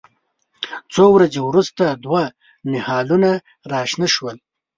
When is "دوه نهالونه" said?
2.03-3.31